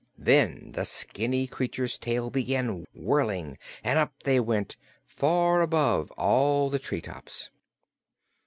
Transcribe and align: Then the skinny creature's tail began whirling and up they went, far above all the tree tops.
Then 0.17 0.71
the 0.71 0.83
skinny 0.83 1.45
creature's 1.45 1.99
tail 1.99 2.31
began 2.31 2.87
whirling 2.95 3.59
and 3.83 3.99
up 3.99 4.23
they 4.23 4.39
went, 4.39 4.75
far 5.05 5.61
above 5.61 6.09
all 6.17 6.71
the 6.71 6.79
tree 6.79 7.01
tops. 7.01 7.51